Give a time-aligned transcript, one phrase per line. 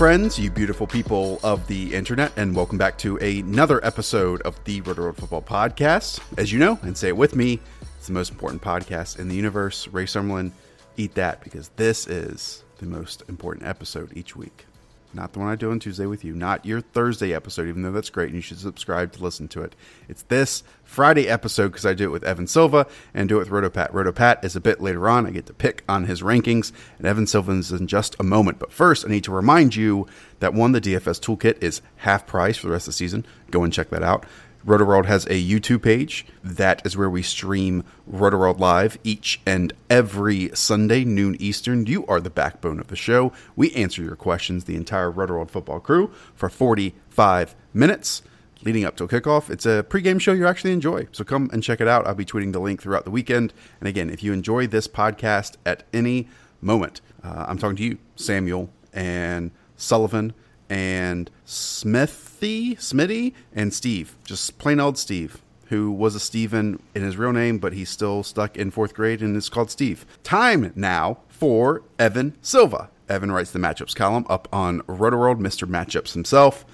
[0.00, 4.80] Friends, you beautiful people of the internet, and welcome back to another episode of the
[4.80, 6.20] RotoWorld Football Podcast.
[6.38, 7.60] As you know, and say it with me,
[7.98, 9.88] it's the most important podcast in the universe.
[9.88, 10.52] Ray Summerlin,
[10.96, 14.64] eat that because this is the most important episode each week.
[15.12, 17.90] Not the one I do on Tuesday with you, not your Thursday episode, even though
[17.90, 19.74] that's great and you should subscribe to listen to it.
[20.08, 23.50] It's this Friday episode because I do it with Evan Silva and do it with
[23.50, 23.90] Rotopat.
[23.90, 25.26] Rotopat is a bit later on.
[25.26, 28.60] I get to pick on his rankings, and Evan Silva is in just a moment.
[28.60, 30.06] But first, I need to remind you
[30.38, 33.26] that one, the DFS toolkit is half price for the rest of the season.
[33.50, 34.26] Go and check that out.
[34.66, 36.26] RotoWorld has a YouTube page.
[36.44, 41.86] That is where we stream RotoWorld Live each and every Sunday, noon Eastern.
[41.86, 43.32] You are the backbone of the show.
[43.56, 48.22] We answer your questions, the entire RotoWorld football crew, for 45 minutes
[48.62, 49.48] leading up to kickoff.
[49.48, 51.08] It's a pregame show you actually enjoy.
[51.12, 52.06] So come and check it out.
[52.06, 53.54] I'll be tweeting the link throughout the weekend.
[53.80, 56.28] And again, if you enjoy this podcast at any
[56.60, 60.34] moment, uh, I'm talking to you, Samuel, and Sullivan,
[60.70, 64.16] and Smithy, Smitty, and Steve.
[64.24, 68.22] Just plain old Steve, who was a Steven in his real name, but he's still
[68.22, 70.06] stuck in fourth grade and is called Steve.
[70.22, 72.88] Time now for Evan Silva.
[73.08, 75.68] Evan writes the matchups column up on RotoWorld, Mr.
[75.68, 76.64] Matchups himself.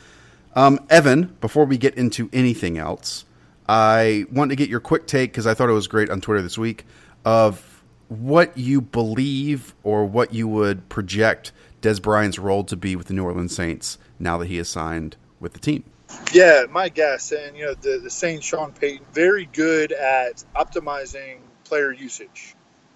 [0.54, 3.24] Um, Evan, before we get into anything else,
[3.68, 6.42] I want to get your quick take because I thought it was great on Twitter
[6.42, 6.84] this week
[7.24, 11.52] of what you believe or what you would project
[11.82, 15.16] Dez Bryant's role to be with the New Orleans Saints now that he is signed
[15.41, 15.84] with the team.
[16.32, 21.38] Yeah, my guess, and you know, the the Saints, Sean Payton, very good at optimizing
[21.65, 22.54] player usage,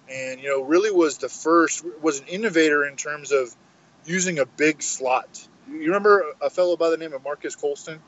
[0.09, 3.53] and you know, really was the first was an innovator in terms of
[4.05, 5.47] using a big slot.
[5.69, 7.99] You remember a fellow by the name of Marques Colston,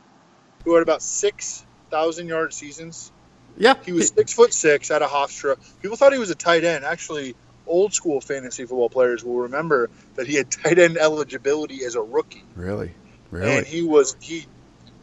[0.64, 3.12] who had about six thousand yard seasons.
[3.58, 5.58] Yeah, he was six foot six out of Hofstra.
[5.82, 6.86] People thought he was a tight end.
[6.86, 7.36] Actually,
[7.68, 12.02] old school fantasy football players will remember that he had tight end eligibility as a
[12.02, 12.44] rookie.
[12.56, 12.92] Really,
[13.32, 14.46] really, and he was he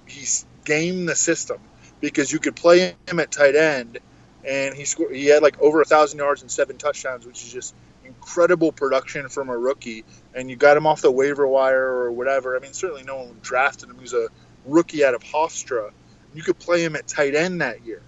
[0.07, 0.27] he
[0.65, 1.59] gamed the system
[2.01, 3.99] because you could play him at tight end,
[4.45, 5.15] and he scored.
[5.15, 9.29] He had like over a thousand yards and seven touchdowns, which is just incredible production
[9.29, 10.05] from a rookie.
[10.35, 12.57] And you got him off the waiver wire or whatever.
[12.57, 13.97] I mean, certainly no one drafted him.
[13.97, 14.29] He was a
[14.67, 15.91] rookie out of Hofstra.
[16.35, 18.03] You could play him at tight end that year.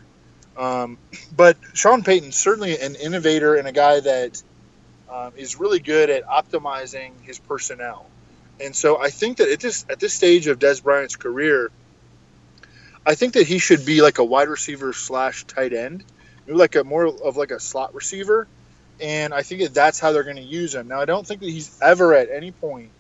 [0.57, 0.99] Um,
[1.35, 4.43] but Sean Payton certainly an innovator and a guy that
[5.11, 8.07] um, is really good at optimizing his personnel.
[8.61, 11.71] And so I think that at this at this stage of Dez Bryant's career,
[13.05, 16.05] I think that he should be like a wide receiver slash tight end,
[16.47, 18.47] maybe like a more of like a slot receiver.
[19.01, 20.89] And I think that that's how they're going to use him.
[20.89, 22.91] Now I don't think that he's ever at any point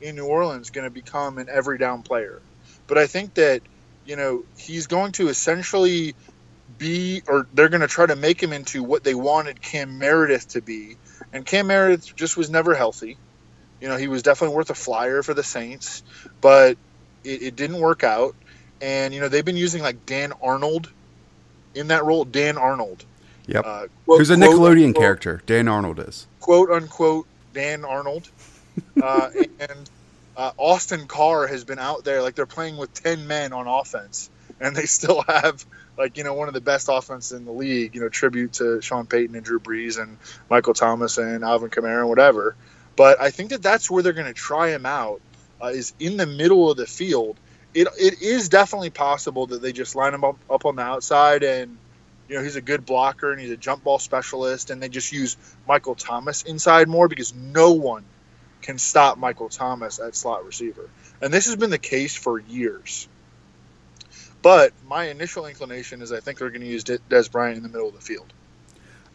[0.00, 2.40] in New Orleans going to become an every down player,
[2.86, 3.62] but I think that
[4.06, 6.14] you know he's going to essentially
[6.78, 10.48] be, or they're going to try to make him into what they wanted Cam Meredith
[10.48, 10.96] to be.
[11.32, 13.16] And Cam Meredith just was never healthy.
[13.80, 16.02] You know, he was definitely worth a flyer for the Saints,
[16.40, 16.76] but
[17.24, 18.34] it, it didn't work out.
[18.80, 20.90] And, you know, they've been using like Dan Arnold
[21.74, 22.24] in that role.
[22.24, 23.04] Dan Arnold.
[23.46, 23.64] Yep.
[23.64, 25.42] Uh, quote, Who's a Nickelodeon unquote, character.
[25.46, 26.26] Dan Arnold is.
[26.40, 28.28] Quote unquote Dan Arnold.
[29.02, 29.90] Uh, and
[30.36, 34.30] uh, Austin Carr has been out there like they're playing with 10 men on offense
[34.60, 35.64] and they still have
[35.96, 37.94] like you know one of the best offenses in the league.
[37.94, 40.18] You know, tribute to Sean Payton and Drew Brees and
[40.50, 42.56] Michael Thomas and Alvin Kamara and whatever.
[42.96, 45.20] But I think that that's where they're going to try him out.
[45.60, 47.36] Uh, is in the middle of the field.
[47.74, 51.42] It it is definitely possible that they just line him up, up on the outside
[51.42, 51.76] and
[52.28, 55.12] you know, he's a good blocker and he's a jump ball specialist, and they just
[55.12, 58.04] use Michael Thomas inside more because no one
[58.60, 60.88] can stop Michael Thomas at slot receiver.
[61.22, 63.08] And this has been the case for years.
[64.42, 67.68] But my initial inclination is I think they're going to use Dez Bryant in the
[67.68, 68.32] middle of the field.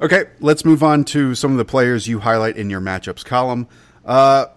[0.02, 3.68] Okay, let's move on to some of the players you highlight in your matchups column.
[4.04, 4.48] Uh,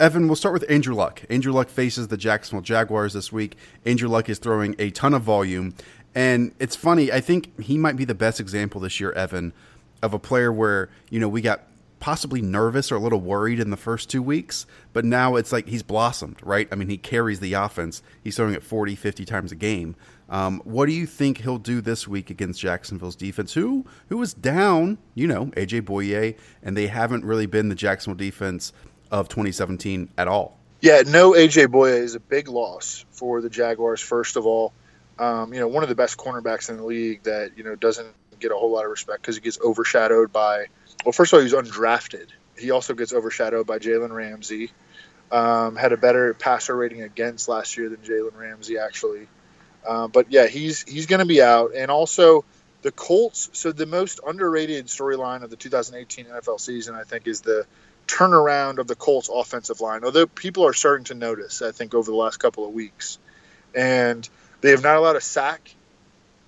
[0.00, 1.22] Evan, we'll start with Andrew Luck.
[1.28, 3.56] Andrew Luck faces the Jacksonville Jaguars this week.
[3.84, 5.74] Andrew Luck is throwing a ton of volume.
[6.14, 9.52] And it's funny, I think he might be the best example this year, Evan,
[10.02, 11.62] of a player where, you know, we got
[12.00, 15.68] possibly nervous or a little worried in the first two weeks, but now it's like
[15.68, 16.68] he's blossomed, right?
[16.70, 18.02] I mean, he carries the offense.
[18.22, 19.96] He's throwing it 40, 50 times a game.
[20.28, 24.34] Um, what do you think he'll do this week against Jacksonville's defense, who who was
[24.34, 28.72] down, you know, AJ Bouye, and they haven't really been the Jacksonville defense
[29.10, 30.58] of 2017 at all?
[30.80, 34.02] Yeah, no AJ Bouye is a big loss for the Jaguars.
[34.02, 34.74] First of all,
[35.18, 38.14] um, you know, one of the best cornerbacks in the league that you know doesn't
[38.38, 40.66] get a whole lot of respect because he gets overshadowed by
[41.04, 42.28] well, first of all, he's undrafted.
[42.56, 44.70] He also gets overshadowed by Jalen Ramsey.
[45.30, 49.28] Um, had a better passer rating against last year than Jalen Ramsey actually.
[49.86, 52.44] Uh, but yeah, he's he's going to be out, and also
[52.82, 53.50] the Colts.
[53.52, 57.66] So the most underrated storyline of the 2018 NFL season, I think, is the
[58.06, 60.04] turnaround of the Colts offensive line.
[60.04, 63.18] Although people are starting to notice, I think, over the last couple of weeks,
[63.74, 64.28] and
[64.60, 65.74] they have not allowed a sack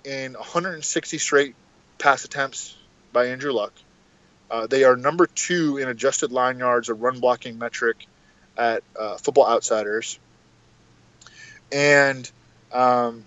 [0.03, 1.55] in 160 straight
[1.99, 2.75] pass attempts
[3.13, 3.73] by Andrew Luck.
[4.51, 8.05] Uh, they are number two in adjusted line yards, a run blocking metric
[8.57, 10.19] at uh, Football Outsiders,
[11.71, 12.29] and
[12.73, 13.23] um,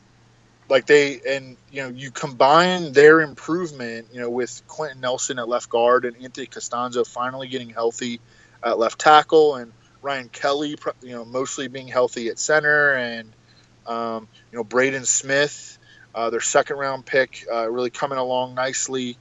[0.69, 5.49] like they and you know you combine their improvement, you know, with Quenton Nelson at
[5.49, 8.21] left guard and Anthony Castonzo finally getting healthy
[8.63, 9.73] at left tackle, and
[10.03, 13.33] Ryan Kelly, you know, mostly being healthy at center, and
[13.87, 15.79] um, you know Braden Smith,
[16.15, 19.17] uh, their second round pick, uh, really coming along nicely.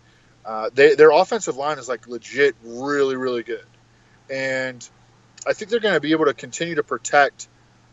[0.45, 3.65] Uh, they, their offensive line is like legit, really, really good,
[4.29, 4.87] and
[5.47, 7.47] I think they're going to be able to continue to protect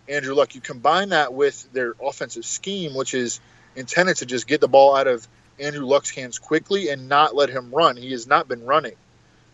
[0.09, 0.55] Andrew Luck.
[0.55, 3.41] You combine that with their offensive scheme, which is
[3.77, 5.27] intended to just get the ball out of
[5.59, 7.97] Andrew Luck's hands quickly and not let him run.
[7.97, 8.97] He has not been running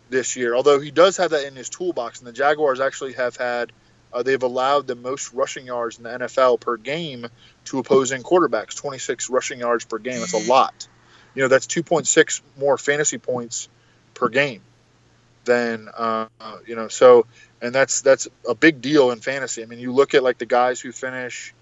[0.08, 2.20] this year, although he does have that in his toolbox.
[2.20, 3.72] And the Jaguars actually have had,
[4.12, 7.26] uh, they've allowed the most rushing yards in the NFL per game
[7.66, 10.20] to opposing quarterbacks 26 rushing yards per game.
[10.20, 10.88] That's a lot
[11.36, 13.68] you know that's 2.6 more fantasy points
[14.14, 14.62] per game
[15.44, 16.26] than uh,
[16.66, 17.26] you know so
[17.62, 19.62] and that's that's a big deal in fantasy.
[19.62, 21.54] I mean you look at like the guys who finish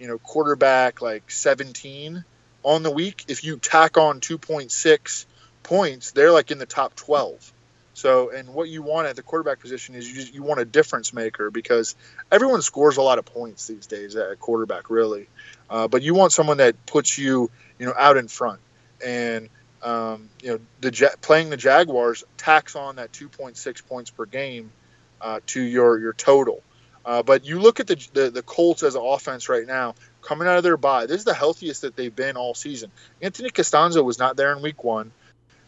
[0.00, 2.24] you know quarterback like 17
[2.64, 5.26] on the week if you tack on 2.6
[5.62, 7.52] points they're like in the top 12
[7.94, 11.12] so and what you want at the quarterback position is you you want a difference
[11.12, 11.94] maker because
[12.30, 15.28] everyone scores a lot of points these days at quarterback really.
[15.68, 18.60] Uh, but you want someone that puts you you know out in front
[19.04, 19.48] and
[19.82, 24.70] um, you know the playing the Jaguars tax on that 2.6 points per game
[25.20, 26.62] uh, to your your total.
[27.04, 30.46] Uh, but you look at the, the, the Colts as an offense right now, coming
[30.46, 31.06] out of their bye.
[31.06, 32.92] This is the healthiest that they've been all season.
[33.20, 35.10] Anthony Castonzo was not there in Week One.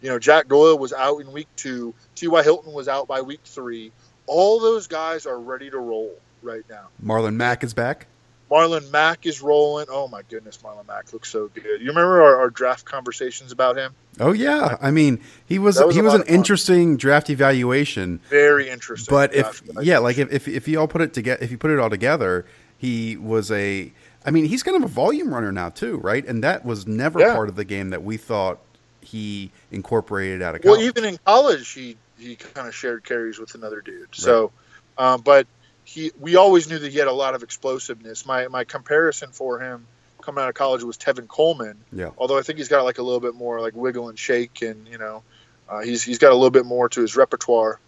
[0.01, 1.95] You know, Jack Doyle was out in Week Two.
[2.15, 2.43] T.Y.
[2.43, 3.91] Hilton was out by Week Three.
[4.27, 6.89] All those guys are ready to roll right now.
[7.03, 8.07] Marlon Mack is back.
[8.50, 9.87] Marlon Mack is rolling.
[9.88, 11.81] Oh my goodness, Marlon Mack looks so good.
[11.81, 13.94] You remember our, our draft conversations about him?
[14.20, 18.20] Oh yeah, I mean he was, was he was an interesting draft evaluation.
[18.29, 19.12] Very interesting.
[19.12, 21.71] But if yeah, like if, if if you all put it together, if you put
[21.71, 22.47] it all together,
[22.78, 23.92] he was a.
[24.26, 26.25] I mean, he's kind of a volume runner now too, right?
[26.26, 27.35] And that was never yeah.
[27.35, 28.59] part of the game that we thought
[29.02, 30.78] he incorporated out of college.
[30.78, 34.00] Well, even in college, he he kind of shared carries with another dude.
[34.00, 34.14] Right.
[34.14, 34.52] So,
[34.97, 35.47] um, but
[35.85, 38.26] he we always knew that he had a lot of explosiveness.
[38.26, 39.87] My my comparison for him
[40.21, 41.76] coming out of college was Tevin Coleman.
[41.93, 42.11] Yeah.
[42.17, 44.88] Although I think he's got like a little bit more like wiggle and shake, and
[44.88, 45.23] you know,
[45.69, 47.79] uh, he's he's got a little bit more to his repertoire.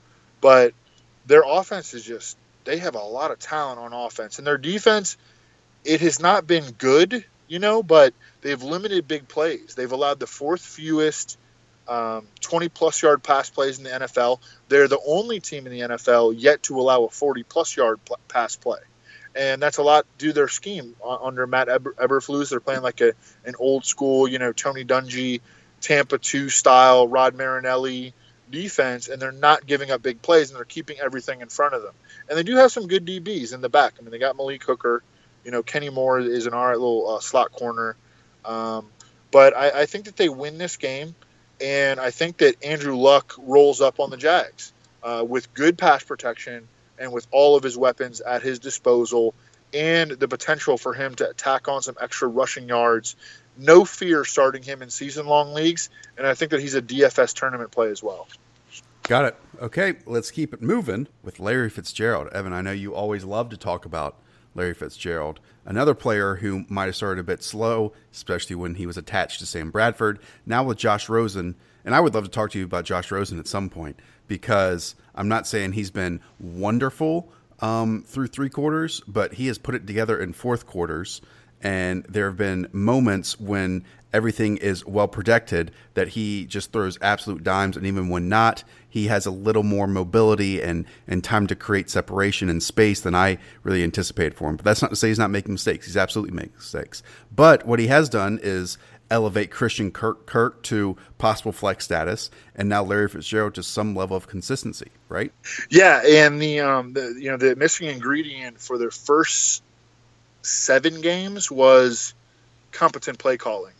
[0.40, 0.74] But
[1.26, 5.16] their offense is just they have a lot of talent on offense, and their defense
[5.84, 8.12] it has not been good, you know, but
[8.42, 9.74] they've limited big plays.
[9.76, 11.38] They've allowed the fourth fewest
[11.88, 14.40] um, 20 plus yard pass plays in the NFL.
[14.68, 18.18] They're the only team in the NFL yet to allow a 40 plus yard pl-
[18.28, 18.78] pass play.
[19.34, 22.50] And that's a lot due their scheme under Matt Eber- Eberflus.
[22.50, 23.12] They're playing like a
[23.44, 25.42] an old school, you know, Tony Dungy,
[25.80, 28.14] Tampa 2 style, Rod Marinelli
[28.50, 31.82] defense, and they're not giving up big plays and they're keeping everything in front of
[31.82, 31.94] them.
[32.28, 33.94] And they do have some good DBs in the back.
[33.98, 35.02] I mean, they got Malik Hooker.
[35.44, 37.96] You know, Kenny Moore is an all right little uh, slot corner.
[38.44, 38.88] Um,
[39.30, 41.14] but I, I think that they win this game
[41.60, 44.72] and I think that Andrew Luck rolls up on the Jags
[45.02, 49.34] uh, with good pass protection and with all of his weapons at his disposal
[49.74, 53.16] and the potential for him to tack on some extra rushing yards
[53.58, 57.34] no fear starting him in season long leagues, and I think that he's a DFS
[57.34, 58.28] tournament play as well.
[59.04, 59.36] Got it.
[59.60, 62.28] Okay, let's keep it moving with Larry Fitzgerald.
[62.32, 64.16] Evan, I know you always love to talk about
[64.56, 68.96] Larry Fitzgerald, another player who might have started a bit slow, especially when he was
[68.96, 70.18] attached to Sam Bradford.
[70.44, 73.38] Now with Josh Rosen, and I would love to talk to you about Josh Rosen
[73.38, 79.34] at some point because I'm not saying he's been wonderful um, through three quarters, but
[79.34, 81.20] he has put it together in fourth quarters.
[81.62, 87.44] And there have been moments when everything is well protected that he just throws absolute
[87.44, 87.76] dimes.
[87.76, 91.90] And even when not, he has a little more mobility and, and time to create
[91.90, 94.56] separation and space than I really anticipated for him.
[94.56, 95.86] But that's not to say he's not making mistakes.
[95.86, 97.02] He's absolutely making mistakes.
[97.34, 98.78] But what he has done is
[99.10, 104.16] elevate Christian Kirk, Kirk to possible flex status, and now Larry Fitzgerald to some level
[104.16, 105.32] of consistency, right?
[105.70, 109.62] Yeah, and the um, the you know the missing ingredient for their first
[110.46, 112.14] seven games was
[112.70, 113.74] competent play calling.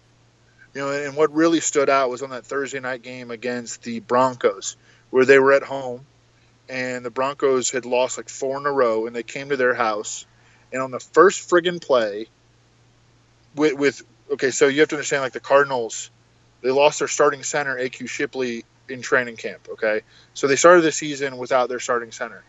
[0.75, 4.01] You know, and what really stood out was on that Thursday night game against the
[4.01, 4.77] Broncos,
[5.11, 6.05] where they were at home,
[6.69, 9.75] and the Broncos had lost like four in a row, and they came to their
[9.75, 10.27] house,
[10.73, 12.27] and on the first friggin' play,
[13.55, 16.11] with, with okay, so you have to understand like the Cardinals,
[16.63, 19.69] they lost their starting center AQ Shipley in training camp.
[19.71, 20.03] Okay,
[20.35, 22.43] so they started the season without their starting center.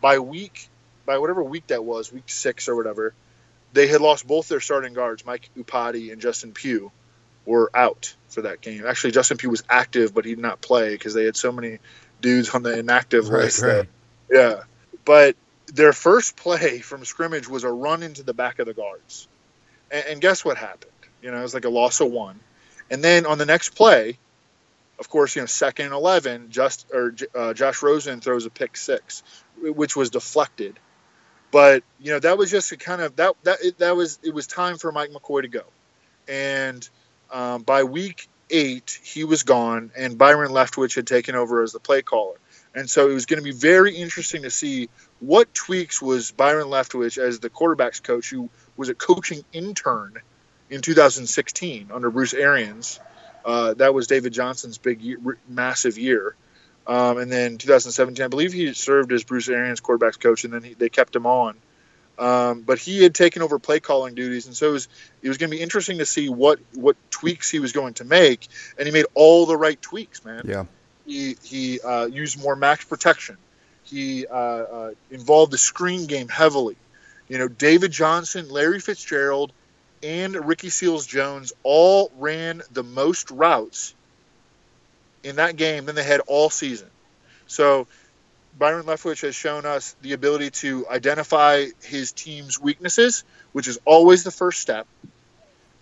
[0.00, 0.68] By week,
[1.06, 3.14] by whatever week that was, week six or whatever,
[3.72, 6.92] they had lost both their starting guards, Mike Iupati and Justin Pugh,
[7.46, 8.86] were out for that game.
[8.86, 11.78] Actually, Justin Pugh was active, but he did not play because they had so many
[12.20, 13.62] dudes on the inactive Right, list.
[13.62, 13.70] right.
[13.70, 13.86] That,
[14.30, 14.62] yeah,
[15.04, 15.36] but
[15.66, 19.26] their first play from scrimmage was a run into the back of the guards,
[19.90, 20.92] and, and guess what happened?
[21.22, 22.38] You know, it was like a loss of one,
[22.90, 24.18] and then on the next play,
[24.98, 28.76] of course, you know, second and eleven, just or uh, Josh Rosen throws a pick
[28.76, 29.22] six,
[29.60, 30.78] which was deflected.
[31.52, 34.34] But you know, that was just a kind of that that it, that was it
[34.34, 35.64] was time for Mike McCoy to go,
[36.26, 36.88] and
[37.30, 41.78] um, by week eight he was gone, and Byron Leftwich had taken over as the
[41.78, 42.36] play caller,
[42.74, 44.88] and so it was going to be very interesting to see
[45.20, 50.14] what tweaks was Byron Leftwich as the quarterbacks coach, who was a coaching intern
[50.70, 52.98] in 2016 under Bruce Arians.
[53.44, 55.18] Uh, that was David Johnson's big, year,
[55.48, 56.34] massive year.
[56.86, 60.62] Um, and then 2017, I believe he served as Bruce Arians' quarterbacks coach, and then
[60.62, 61.56] he, they kept him on.
[62.18, 64.88] Um, but he had taken over play calling duties, and so it was,
[65.22, 68.04] it was going to be interesting to see what what tweaks he was going to
[68.04, 68.48] make.
[68.78, 70.42] And he made all the right tweaks, man.
[70.46, 70.64] Yeah.
[71.06, 73.38] He he uh, used more max protection.
[73.84, 76.76] He uh, uh, involved the screen game heavily.
[77.28, 79.52] You know, David Johnson, Larry Fitzgerald,
[80.02, 83.94] and Ricky Seals Jones all ran the most routes
[85.22, 86.88] in that game than they had all season.
[87.46, 87.86] So
[88.58, 94.24] Byron Leftwich has shown us the ability to identify his team's weaknesses, which is always
[94.24, 94.86] the first step,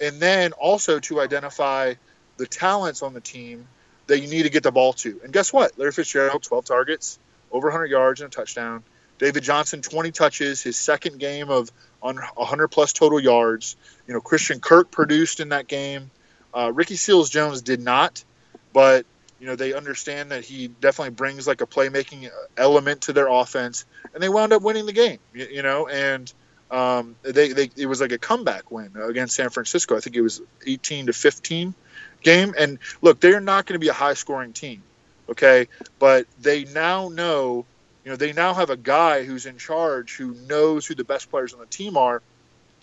[0.00, 1.94] and then also to identify
[2.36, 3.66] the talents on the team
[4.06, 5.20] that you need to get the ball to.
[5.22, 5.78] And guess what?
[5.78, 7.18] Larry Fitzgerald, 12 targets,
[7.52, 8.82] over 100 yards and a touchdown.
[9.18, 11.70] David Johnson, 20 touches, his second game of
[12.02, 13.76] on 100 plus total yards.
[14.06, 16.10] You know, Christian Kirk produced in that game.
[16.54, 18.24] Uh, Ricky Seals Jones did not,
[18.72, 19.04] but
[19.40, 23.84] you know they understand that he definitely brings like a playmaking element to their offense,
[24.14, 25.18] and they wound up winning the game.
[25.34, 26.32] You, you know, and
[26.70, 29.96] um, they, they it was like a comeback win against San Francisco.
[29.96, 31.74] I think it was 18 to 15
[32.22, 32.54] game.
[32.56, 34.82] And look, they're not going to be a high scoring team,
[35.28, 35.68] okay,
[35.98, 37.64] but they now know
[38.04, 41.30] you know, they now have a guy who's in charge who knows who the best
[41.30, 42.22] players on the team are,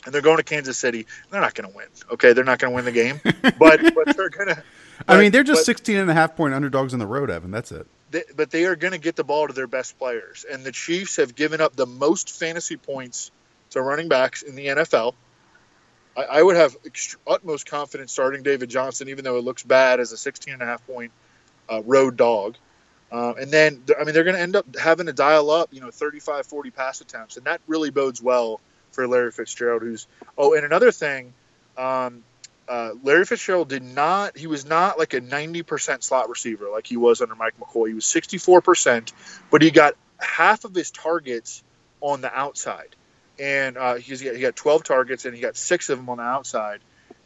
[0.06, 1.08] and they're going to Kansas City.
[1.30, 1.88] They're not going to win.
[2.12, 3.20] Okay, they're not going to win the game,
[3.60, 4.56] but but they're going
[5.00, 5.12] to.
[5.12, 7.52] I mean, they're just 16 and a half point underdogs on the road, Evan.
[7.52, 7.88] That's it.
[8.12, 10.72] They, but they are going to get the ball to their best players, and the
[10.72, 13.32] Chiefs have given up the most fantasy points
[13.72, 15.14] to running backs in the NFL.
[16.16, 20.00] I, I would have ext- utmost confidence starting David Johnson, even though it looks bad
[20.00, 21.12] as a 16 and a half point
[21.70, 22.56] uh, road dog.
[23.12, 25.80] Uh, and then, I mean, they're going to end up having to dial up, you
[25.80, 27.38] know, 35, 40 pass attempts.
[27.38, 28.60] And that really bodes well
[28.92, 31.34] for Larry Fitzgerald, who's, oh, and another thing,
[31.78, 32.24] um,
[32.68, 36.98] uh, Larry Fitzgerald did not, he was not like a 90% slot receiver like he
[36.98, 37.90] was under Mike McCoy.
[37.90, 39.12] He was 64%,
[39.50, 41.64] but he got half of his targets
[42.02, 42.96] on the outside.
[43.40, 46.80] And uh, he got 12 targets and he got six of them on the outside.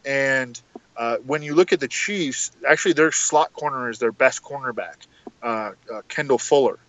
[0.06, 0.60] And
[0.98, 4.96] uh, when you look at the Chiefs, actually, their slot corner is their best cornerback
[5.42, 6.80] uh, uh, Kendall Fuller.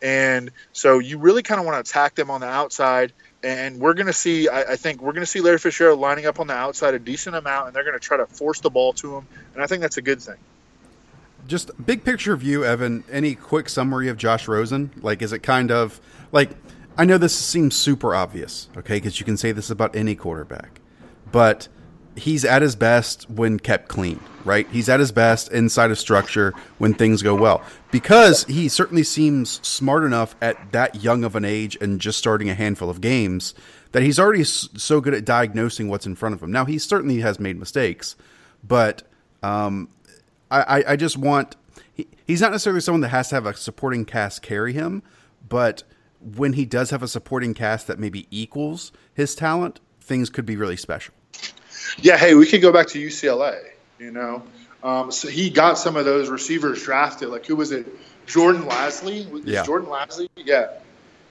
[0.00, 3.12] And so you really kind of want to attack them on the outside.
[3.42, 6.26] And we're going to see, I, I think we're going to see Larry Fitzgerald lining
[6.26, 8.70] up on the outside a decent amount, and they're going to try to force the
[8.70, 9.28] ball to him.
[9.54, 10.36] And I think that's a good thing.
[11.46, 13.04] Just big picture view, Evan.
[13.10, 14.90] Any quick summary of Josh Rosen?
[15.00, 16.00] Like, is it kind of
[16.32, 16.50] like
[16.98, 18.96] I know this seems super obvious, okay?
[18.96, 20.80] Because you can say this about any quarterback,
[21.30, 21.68] but
[22.16, 24.18] he's at his best when kept clean,
[24.48, 24.66] right?
[24.70, 27.62] He's at his best inside of structure when things go well.
[27.92, 32.50] Because he certainly seems smart enough at that young of an age and just starting
[32.50, 33.54] a handful of games
[33.92, 36.50] that he's already so good at diagnosing what's in front of him.
[36.50, 38.16] Now, he certainly has made mistakes,
[38.66, 39.02] but
[39.42, 39.88] um,
[40.50, 41.56] I, I just want.
[41.94, 45.02] He, he's not necessarily someone that has to have a supporting cast carry him,
[45.48, 45.84] but
[46.20, 50.56] when he does have a supporting cast that maybe equals his talent, things could be
[50.56, 51.14] really special.
[51.98, 53.58] Yeah, hey, we could go back to UCLA.
[53.98, 54.42] You know,
[54.82, 57.28] um, so he got some of those receivers drafted.
[57.28, 57.86] Like who was it?
[58.26, 59.42] Jordan Lasley.
[59.44, 59.64] Yeah.
[59.64, 60.28] Jordan Lasley.
[60.36, 60.70] Yeah,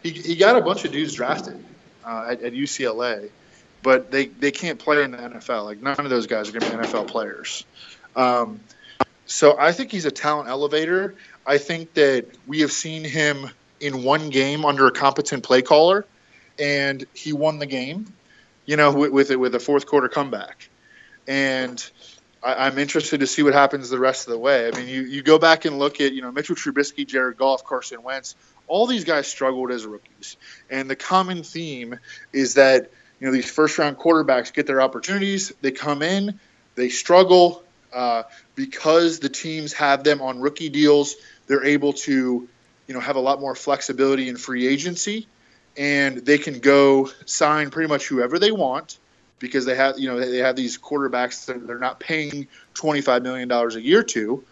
[0.04, 1.64] he he got a bunch of dudes drafted
[2.06, 3.30] uh, at, at UCLA,
[3.84, 5.66] but they they can't play in the NFL.
[5.66, 7.66] Like none of those guys are going to be NFL players.
[8.16, 8.60] Um,
[9.26, 11.16] so I think he's a talent elevator.
[11.46, 16.06] I think that we have seen him in one game under a competent play caller,
[16.60, 18.14] and he won the game
[18.68, 20.70] you know, with with, it, with a fourth quarter comeback.
[21.28, 21.84] And
[22.48, 24.68] I, am interested to see what happens the rest of the way.
[24.68, 27.66] I mean, you, you go back and look at, you know, Mitchell Trubisky, Jared Goff,
[27.66, 28.36] Carson Wentz,
[28.68, 30.38] all these guys struggled as rookies.
[30.70, 32.00] And the common theme
[32.32, 32.90] is that,
[33.20, 36.40] you know, these first round quarterbacks get their opportunities, they come in,
[36.76, 37.64] they struggle.
[37.94, 38.24] Uh,
[38.56, 41.16] because the teams have them on rookie deals,
[41.48, 42.48] they're able to,
[42.88, 45.28] you know, have a lot more flexibility in free agency
[45.78, 48.98] and they can go sign pretty much whoever they want
[49.40, 53.24] because they have you know they have these quarterbacks that they're not paying twenty five
[53.24, 54.44] million dollars a year to,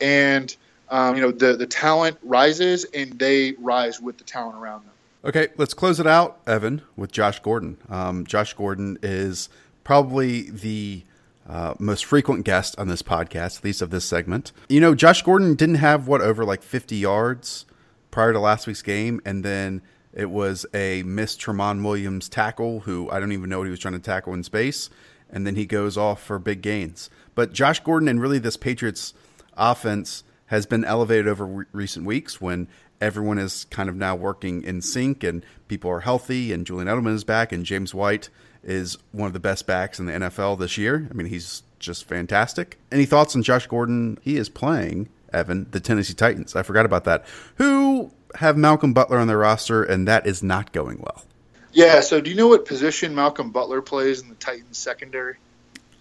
[0.00, 0.56] and
[0.88, 4.92] um, you know the the talent rises and they rise with the talent around them.
[5.24, 7.78] Okay, let's close it out, Evan, with Josh Gordon.
[7.88, 9.48] Um, Josh Gordon is
[9.82, 11.02] probably the
[11.48, 14.52] uh, most frequent guest on this podcast, at least of this segment.
[14.68, 17.66] You know, Josh Gordon didn't have what over like fifty yards
[18.10, 19.82] prior to last week's game, and then
[20.16, 23.78] it was a miss Tramon Williams tackle, who I don't even know what he was
[23.78, 24.88] trying to tackle in space,
[25.30, 27.10] and then he goes off for big gains.
[27.34, 29.12] But Josh Gordon and really this Patriots
[29.58, 32.66] offense has been elevated over re- recent weeks when
[32.98, 37.14] everyone is kind of now working in sync and people are healthy and Julian Edelman
[37.14, 38.30] is back and James White
[38.62, 41.06] is one of the best backs in the NFL this year.
[41.10, 42.78] I mean, he's just fantastic.
[42.90, 44.18] Any thoughts on Josh Gordon?
[44.22, 46.56] He is playing Evan, the Tennessee Titans.
[46.56, 47.26] I forgot about that.
[47.56, 51.24] Who have Malcolm Butler on their roster, and that is not going well.
[51.72, 52.00] Yeah.
[52.00, 55.36] So, do you know what position Malcolm Butler plays in the Titans secondary?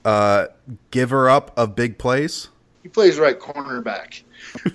[0.04, 0.48] Uh,
[0.92, 2.50] giver up of big plays.
[2.84, 4.22] He plays right cornerback.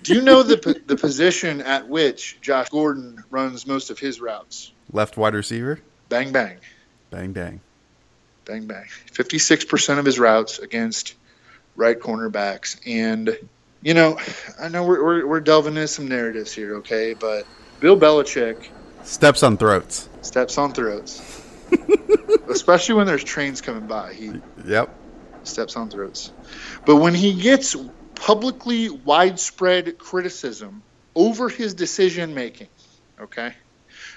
[0.03, 4.73] Do you know the the position at which Josh Gordon runs most of his routes?
[4.92, 5.81] Left wide receiver.
[6.09, 6.57] Bang bang.
[7.11, 7.61] Bang bang.
[8.44, 8.87] Bang bang.
[9.12, 11.14] Fifty six percent of his routes against
[11.77, 13.38] right cornerbacks, and
[13.83, 14.19] you know,
[14.61, 17.14] I know we're, we're, we're delving into some narratives here, okay?
[17.14, 17.47] But
[17.81, 18.69] Bill Belichick
[19.05, 20.09] steps on throats.
[20.23, 21.47] Steps on throats.
[22.51, 24.12] Especially when there's trains coming by.
[24.12, 24.33] He
[24.66, 24.95] Yep.
[25.45, 26.33] Steps on throats.
[26.85, 27.75] But when he gets
[28.14, 30.83] publicly widespread criticism
[31.14, 32.69] over his decision making,
[33.19, 33.55] okay?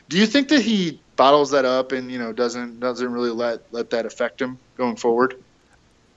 [0.10, 3.62] Do you think that he bottles that up and, you know, doesn't doesn't really let
[3.72, 5.42] let that affect him going forward?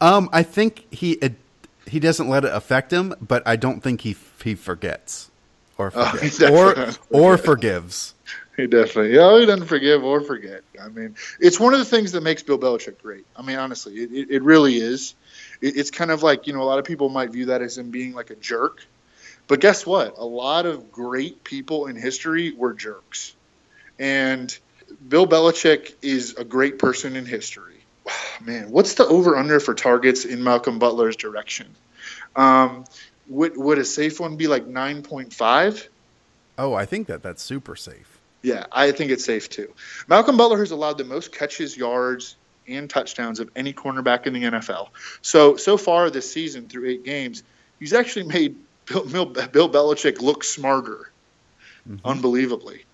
[0.00, 1.18] Um, I think he
[1.86, 5.30] he doesn't let it affect him, but I don't think he he forgets
[5.78, 8.14] or forgets oh, or or forgives.
[8.56, 10.62] He definitely, yeah, he doesn't forgive or forget.
[10.82, 13.26] I mean, it's one of the things that makes Bill Belichick great.
[13.36, 15.14] I mean, honestly, it, it, it really is.
[15.60, 17.76] It, it's kind of like you know, a lot of people might view that as
[17.76, 18.84] him being like a jerk,
[19.46, 20.16] but guess what?
[20.18, 23.36] A lot of great people in history were jerks,
[23.98, 24.56] and
[25.08, 27.75] Bill Belichick is a great person in history
[28.40, 31.74] man, what's the over under for targets in Malcolm Butler's direction?
[32.34, 32.84] Um,
[33.28, 35.88] would would a safe one be like nine point five?
[36.58, 38.18] Oh, I think that that's super safe.
[38.42, 39.72] Yeah, I think it's safe too.
[40.08, 42.36] Malcolm Butler has allowed the most catches, yards,
[42.68, 44.88] and touchdowns of any cornerback in the NFL.
[45.22, 47.42] So so far this season through eight games,
[47.80, 51.10] he's actually made Bill, Bill, Bill Belichick look smarter,
[51.88, 52.06] mm-hmm.
[52.06, 52.84] unbelievably.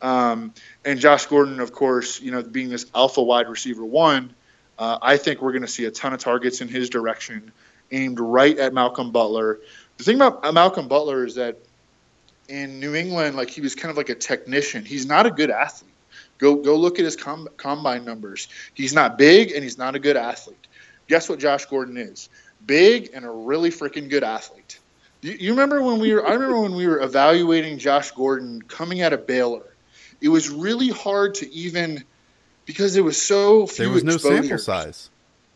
[0.00, 0.54] Um,
[0.84, 4.34] and Josh Gordon, of course, you know, being this alpha wide receiver one,
[4.78, 7.52] uh, I think we're going to see a ton of targets in his direction
[7.90, 9.60] aimed right at Malcolm Butler.
[9.98, 11.58] The thing about Malcolm Butler is that
[12.48, 14.84] in New England, like he was kind of like a technician.
[14.84, 15.90] He's not a good athlete.
[16.38, 18.48] Go go look at his com- combine numbers.
[18.74, 20.66] He's not big and he's not a good athlete.
[21.08, 22.28] Guess what Josh Gordon is?
[22.66, 24.78] Big and a really freaking good athlete.
[25.20, 26.26] You, you remember when we were?
[26.26, 29.62] I remember when we were evaluating Josh Gordon coming out of Baylor.
[30.20, 32.04] It was really hard to even
[32.64, 33.84] because there was so few.
[33.84, 35.10] There was no sample size.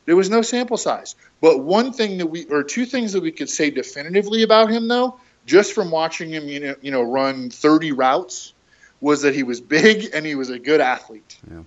[0.04, 1.16] There was no sample size.
[1.40, 4.88] But one thing that we, or two things that we could say definitively about him,
[4.88, 8.54] though, just from watching him, you know, you know, run 30 routes,
[9.00, 11.38] was that he was big and he was a good athlete.
[11.50, 11.62] Yeah.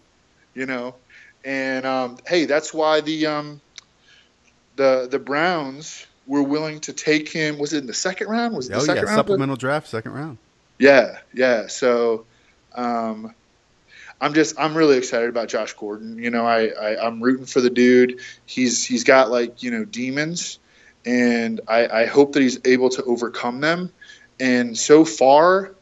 [0.55, 0.95] You know,
[1.45, 3.61] and um, hey, that's why the um,
[4.75, 7.57] the the Browns were willing to take him.
[7.59, 8.55] Was it in the second round?
[8.55, 9.17] Was it the oh second yeah, round?
[9.17, 10.37] supplemental draft, second round.
[10.79, 11.67] Yeah, yeah.
[11.67, 12.25] So,
[12.73, 13.33] um,
[14.21, 16.17] I'm just I'm really excited about Josh Gordon.
[16.17, 18.19] You know, I, I I'm rooting for the dude.
[18.45, 20.59] He's he's got like you know demons,
[21.05, 23.91] and I I hope that he's able to overcome them.
[24.39, 25.75] And so far,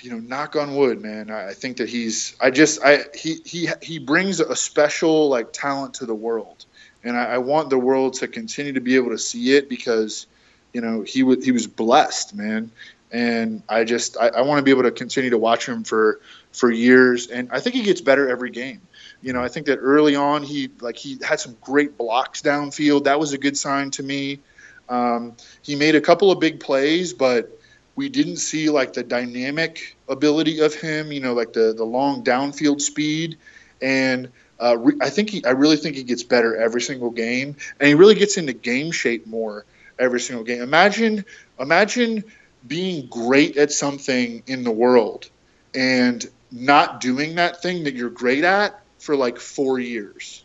[0.00, 1.30] you know, knock on wood, man.
[1.30, 2.36] I, I think that he's.
[2.40, 6.66] I just I he he he brings a special like talent to the world,
[7.02, 10.26] and I, I want the world to continue to be able to see it because,
[10.72, 12.70] you know, he was he was blessed, man.
[13.12, 16.20] And I just I, I want to be able to continue to watch him for
[16.52, 18.80] for years, and I think he gets better every game.
[19.22, 23.04] You know, I think that early on he like he had some great blocks downfield.
[23.04, 24.40] That was a good sign to me.
[24.88, 27.56] Um, he made a couple of big plays, but
[27.94, 31.12] we didn't see like the dynamic ability of him.
[31.12, 33.38] You know, like the the long downfield speed,
[33.80, 37.56] and uh, re- I think he I really think he gets better every single game,
[37.78, 39.64] and he really gets into game shape more
[39.98, 40.62] every single game.
[40.62, 41.24] Imagine
[41.58, 42.24] imagine
[42.66, 45.30] being great at something in the world
[45.74, 50.44] and not doing that thing that you're great at for like four years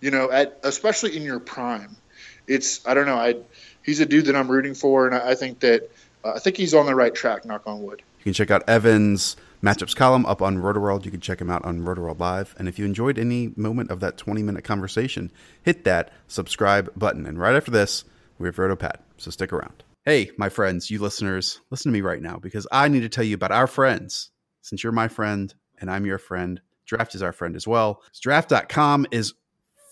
[0.00, 1.96] you know at especially in your prime
[2.46, 3.34] it's i don't know i
[3.84, 5.90] he's a dude that i'm rooting for and i, I think that
[6.24, 8.68] uh, i think he's on the right track knock on wood You can check out
[8.68, 11.04] Evan's matchups column up on RotoWorld.
[11.04, 12.54] You can check him out on RotoWorld Live.
[12.58, 15.30] And if you enjoyed any moment of that 20 minute conversation,
[15.62, 17.26] hit that subscribe button.
[17.26, 18.04] And right after this,
[18.38, 18.96] we have RotoPat.
[19.18, 19.84] So stick around.
[20.04, 23.24] Hey, my friends, you listeners, listen to me right now because I need to tell
[23.24, 24.30] you about our friends.
[24.62, 28.02] Since you're my friend and I'm your friend, Draft is our friend as well.
[28.20, 29.34] Draft.com is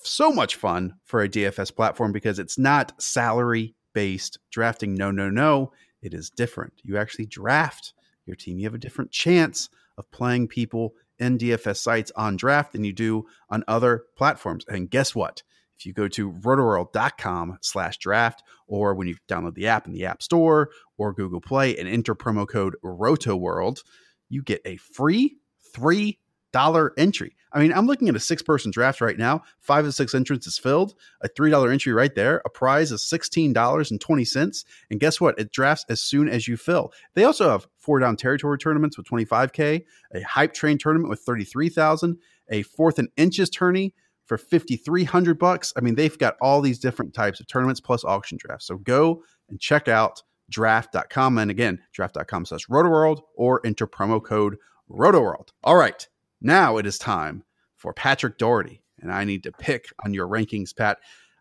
[0.03, 4.95] so much fun for a DFS platform because it's not salary based drafting.
[4.95, 5.73] No, no, no.
[6.03, 6.75] It is different.
[6.83, 7.95] You actually draft
[8.27, 8.59] your team.
[8.59, 12.93] You have a different chance of playing people in DFS sites on draft than you
[12.93, 14.65] do on other platforms.
[14.69, 15.43] And guess what?
[15.77, 20.05] If you go to rotoworld.com slash draft, or when you download the app in the
[20.05, 23.83] App Store or Google Play and enter promo code ROTOWORLD,
[24.29, 25.39] you get a free
[25.73, 26.19] three
[26.53, 27.35] dollar entry.
[27.53, 29.43] I mean, I'm looking at a six person draft right now.
[29.61, 30.95] Five of six entrants is filled.
[31.23, 32.43] A three dollar entry right there.
[32.45, 34.65] A prize is sixteen dollars and twenty cents.
[34.91, 35.39] And guess what?
[35.39, 36.93] It drafts as soon as you fill.
[37.15, 41.11] They also have four down territory tournaments with twenty five k, a hype train tournament
[41.11, 42.19] with thirty three thousand,
[42.51, 43.95] a fourth and inches tourney
[44.27, 45.73] for fifty three hundred bucks.
[45.77, 48.67] I mean, they've got all these different types of tournaments plus auction drafts.
[48.67, 51.39] So go and check out draft.com.
[51.39, 54.57] And again, draft.com slash rotoworld or enter promo code
[54.91, 55.49] rotoworld.
[55.65, 56.07] All right.
[56.41, 57.45] Now it is time
[57.77, 58.83] for Patrick Doherty.
[59.01, 60.99] And I need to pick on your rankings, Pat.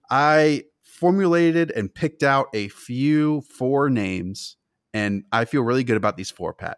[0.10, 4.58] I formulated and picked out a few four names,
[4.94, 6.78] and I feel really good about these four, Pat.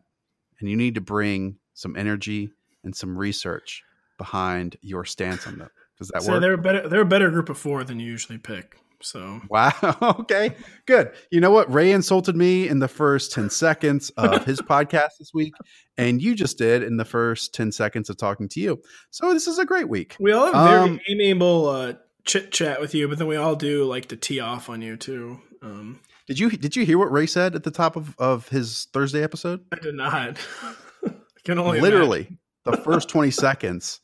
[0.60, 2.52] And you need to bring some energy
[2.84, 3.84] and some research
[4.18, 5.70] behind your stance on them.
[5.98, 6.42] Does that So work?
[6.42, 8.78] they're a better they're a better group of four than you usually pick.
[9.02, 9.72] So Wow.
[10.22, 10.56] Okay.
[10.86, 11.12] Good.
[11.32, 11.72] You know what?
[11.74, 15.54] Ray insulted me in the first 10 seconds of his podcast this week,
[15.98, 18.82] and you just did in the first 10 seconds of talking to you.
[19.12, 20.16] So this is a great week.
[20.20, 21.94] we all have a very Um, amiable uh,
[22.26, 24.98] chit chat with you, but then we all do like to tee off on you
[24.98, 25.40] too.
[25.62, 28.88] Um, Did you did you hear what Ray said at the top of, of his
[28.94, 29.62] Thursday episode?
[29.72, 30.38] I did not.
[31.06, 31.12] I
[31.44, 32.28] can only Literally,
[32.66, 34.02] the first 20 seconds,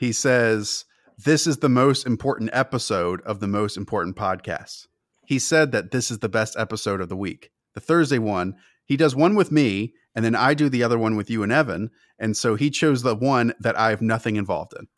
[0.00, 0.84] he says,
[1.18, 4.86] This is the most important episode of the most important podcast.
[5.24, 7.52] He said that this is the best episode of the week.
[7.72, 11.16] The Thursday one, he does one with me, and then I do the other one
[11.16, 11.90] with you and Evan.
[12.18, 14.88] And so he chose the one that I have nothing involved in.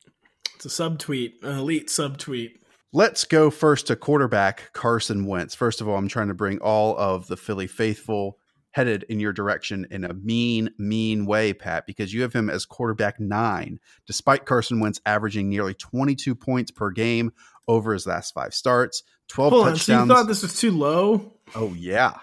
[0.57, 2.57] It's a subtweet, an elite subtweet.
[2.93, 5.55] Let's go first to quarterback Carson Wentz.
[5.55, 8.39] First of all, I'm trying to bring all of the Philly faithful
[8.79, 12.65] headed in your direction in a mean, mean way, Pat, because you have him as
[12.65, 17.33] quarterback nine, despite Carson Wentz averaging nearly 22 points per game
[17.67, 21.33] over his last five starts, 12 Hold on, so you thought this was too low?
[21.57, 22.19] oh, yeah.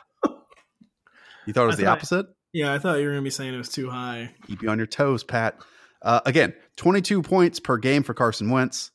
[1.45, 2.25] You thought it was the opposite?
[2.53, 4.33] Yeah, I thought you were gonna be saying it was too high.
[4.47, 5.59] keep you on your toes, Pat.
[6.01, 8.91] Uh, again, 22 points per game for Carson Wentz,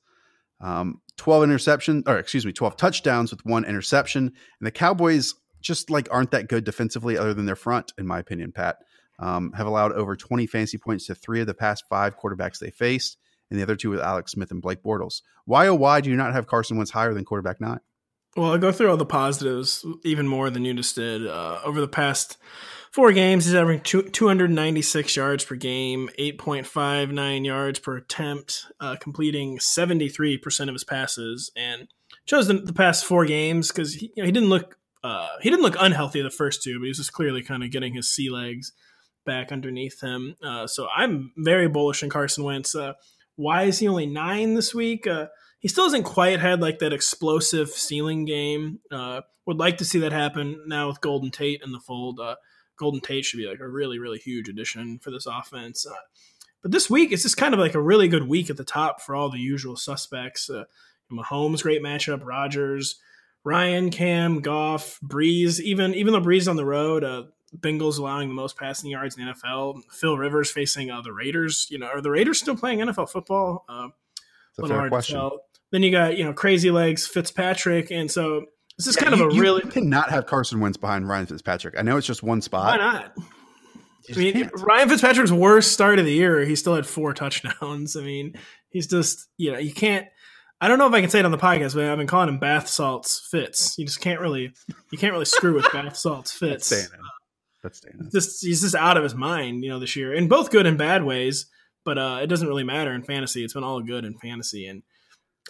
[0.63, 4.23] um, 12 interception, or excuse me, 12 touchdowns with one interception.
[4.23, 8.19] And the Cowboys just like aren't that good defensively, other than their front, in my
[8.19, 8.53] opinion.
[8.53, 8.79] Pat
[9.19, 12.71] um, have allowed over 20 fantasy points to three of the past five quarterbacks they
[12.71, 13.19] faced,
[13.51, 15.23] and the other two with Alex Smith and Blake Bortles.
[15.45, 17.81] Why oh why do you not have Carson Wentz higher than quarterback nine?
[18.37, 21.27] Well, I'll go through all the positives even more than you just did.
[21.27, 22.37] Uh, over the past
[22.93, 29.59] four games, he's averaging two, 296 yards per game, 8.59 yards per attempt, uh, completing
[29.59, 31.89] 73% of his passes, and
[32.25, 35.51] chose the, the past four games because he, you know, he didn't look uh, he
[35.51, 38.11] didn't look unhealthy the first two, but he was just clearly kind of getting his
[38.11, 38.73] sea legs
[39.25, 40.37] back underneath him.
[40.43, 42.75] Uh, so I'm very bullish on Carson Wentz.
[42.75, 42.95] Uh,
[43.37, 45.07] why is he only nine this week?
[45.07, 45.27] Uh,
[45.61, 48.81] he still hasn't quite had like that explosive ceiling game.
[48.91, 52.21] Uh, would like to see that happen now with Golden Tate in the fold.
[52.79, 55.87] Golden Tate should be like a really, really huge addition for this offense.
[56.63, 59.01] But this week, it's just kind of like a really good week at the top
[59.01, 60.51] for all the usual suspects.
[61.11, 62.25] Mahomes, great matchup.
[62.25, 63.01] Rodgers,
[63.45, 67.25] Ryan, Cam, Goff, Brees, Even even though Brees on the road, uh,
[67.57, 69.83] Bengals allowing the most passing yards in the NFL.
[69.91, 71.67] Phil Rivers facing uh, the Raiders.
[71.71, 73.65] You know, are the Raiders still playing NFL football?
[73.69, 73.89] Uh,
[74.59, 75.31] it's a fair question.
[75.73, 78.45] Then you got you know crazy legs Fitzpatrick, and so
[78.77, 79.63] this is yeah, kind you, of a really.
[79.65, 81.75] you cannot have Carson Wentz behind Ryan Fitzpatrick.
[81.79, 82.67] I know it's just one spot.
[82.67, 83.13] Why not?
[84.15, 84.51] I mean, can't.
[84.55, 87.97] Ryan Fitzpatrick's worst start of the year, he still had four touchdowns.
[87.99, 88.35] I mean,
[88.71, 90.07] he's just you know you can't.
[90.61, 92.29] I don't know if I can say it on the podcast, but I've been calling
[92.29, 93.79] him bath salts Fitz.
[93.79, 94.53] You just can't really
[94.91, 96.69] you can't really screw with bath salts Fitz.
[96.69, 97.03] That's staying
[97.63, 100.51] That's staying Just he's just out of his mind, you know, this year in both
[100.51, 101.47] good and bad ways.
[101.83, 103.43] But uh, it doesn't really matter in fantasy.
[103.43, 104.83] It's been all good in fantasy, and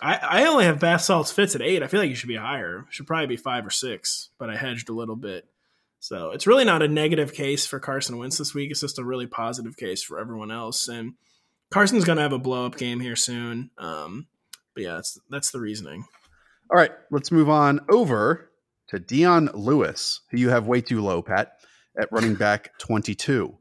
[0.00, 1.82] I, I only have bath salts Fitz at eight.
[1.82, 2.86] I feel like you should be higher.
[2.90, 5.46] Should probably be five or six, but I hedged a little bit.
[5.98, 8.70] So it's really not a negative case for Carson Wentz this week.
[8.70, 10.88] It's just a really positive case for everyone else.
[10.88, 11.14] And
[11.70, 13.70] Carson's going to have a blow up game here soon.
[13.76, 14.26] Um,
[14.74, 16.04] but yeah, that's that's the reasoning.
[16.70, 18.50] All right, let's move on over
[18.88, 21.52] to Dion Lewis, who you have way too low, Pat,
[22.00, 23.56] at running back 22.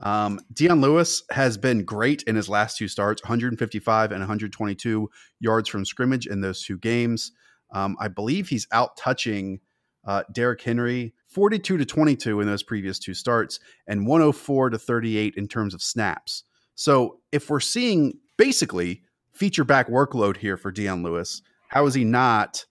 [0.00, 5.68] Um, Dion Lewis has been great in his last two starts 155 and 122 yards
[5.68, 7.32] from scrimmage in those two games.
[7.72, 9.60] Um, I believe he's out touching
[10.06, 15.34] uh, Derrick Henry 42 to 22 in those previous two starts and 104 to 38
[15.36, 16.44] in terms of snaps.
[16.74, 19.02] So if we're seeing basically
[19.38, 22.66] feature back workload here for Dion Lewis, how is he not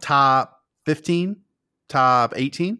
[0.00, 1.36] top 15,
[1.88, 2.78] top 18?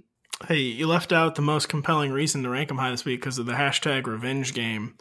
[0.48, 3.38] Hey, you left out the most compelling reason to rank him high this week because
[3.38, 4.96] of the hashtag revenge game.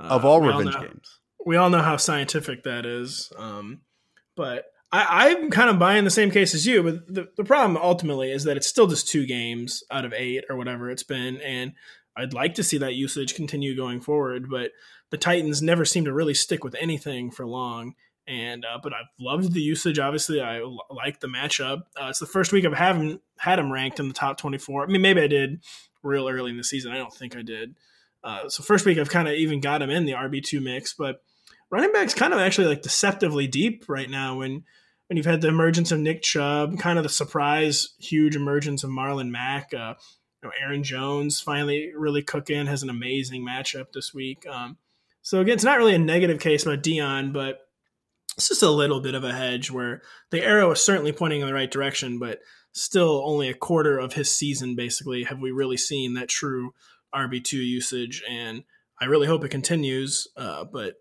[0.00, 1.18] Uh, of all revenge all know, games.
[1.44, 3.30] We all know how scientific that is.
[3.36, 3.82] Um,
[4.34, 7.76] but I, am kind of buying the same case as you, but the, the problem
[7.76, 11.38] ultimately is that it's still just two games out of eight or whatever it's been.
[11.42, 11.72] And
[12.16, 14.70] I'd like to see that usage continue going forward, but
[15.10, 17.94] the Titans never seem to really stick with anything for long.
[18.26, 19.98] And uh, but I've loved the usage.
[19.98, 21.82] Obviously, I l- like the matchup.
[21.98, 24.84] Uh, it's the first week I've haven't had him ranked in the top 24.
[24.84, 25.62] I mean, maybe I did
[26.02, 26.92] real early in the season.
[26.92, 27.74] I don't think I did.
[28.22, 30.92] Uh, so first week I've kind of even got him in the RB two mix,
[30.92, 31.22] but
[31.70, 34.64] running backs kind of actually like deceptively deep right now when
[35.06, 38.90] when you've had the emergence of Nick Chubb, kind of the surprise huge emergence of
[38.90, 39.72] Marlon Mack.
[39.72, 39.94] Uh,
[40.42, 44.46] you know, Aaron Jones finally really cooking has an amazing matchup this week.
[44.46, 44.76] Um,
[45.28, 47.58] so again, it's not really a negative case about Dion, but
[48.38, 51.46] it's just a little bit of a hedge where the arrow is certainly pointing in
[51.46, 52.40] the right direction, but
[52.72, 56.72] still only a quarter of his season basically have we really seen that true
[57.14, 58.64] RB two usage, and
[58.98, 60.28] I really hope it continues.
[60.34, 60.94] Uh, but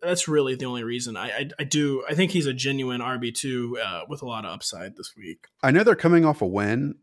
[0.00, 3.34] that's really the only reason I, I, I do I think he's a genuine RB
[3.34, 5.48] two uh, with a lot of upside this week.
[5.60, 6.94] I know they're coming off a win.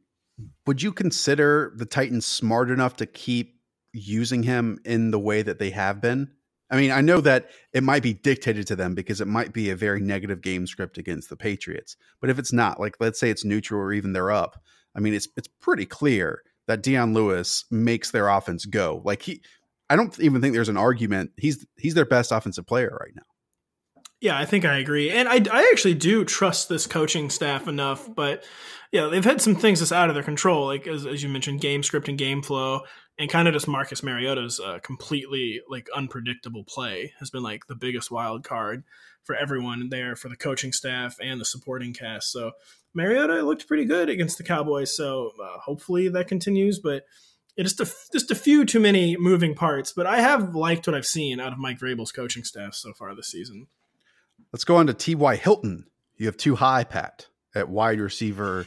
[0.66, 3.60] Would you consider the Titans smart enough to keep
[3.92, 6.32] using him in the way that they have been?
[6.72, 9.70] I mean, I know that it might be dictated to them because it might be
[9.70, 11.98] a very negative game script against the Patriots.
[12.22, 14.62] But if it's not, like let's say it's neutral or even they're up,
[14.96, 19.02] I mean, it's it's pretty clear that Dion Lewis makes their offense go.
[19.04, 19.42] Like he
[19.90, 21.32] I don't even think there's an argument.
[21.38, 23.24] He's he's their best offensive player right now.
[24.22, 28.14] Yeah, I think I agree, and I, I actually do trust this coaching staff enough.
[28.14, 28.44] But
[28.92, 31.62] yeah, they've had some things that's out of their control, like as, as you mentioned,
[31.62, 32.82] game script and game flow,
[33.20, 37.76] and kind of just Marcus Mariota's uh, completely like unpredictable play has been like the
[37.76, 38.84] biggest wild card
[39.24, 42.32] for everyone there, for the coaching staff and the supporting cast.
[42.32, 42.54] So
[42.94, 46.80] Mariota looked pretty good against the Cowboys, so uh, hopefully that continues.
[46.80, 47.04] But
[47.60, 51.06] just a just a few too many moving parts, but I have liked what I've
[51.06, 53.68] seen out of Mike Vrabel's coaching staff so far this season.
[54.54, 55.36] Let's go on to T.Y.
[55.36, 55.86] Hilton.
[56.16, 58.66] You have too high, Pat, at wide receiver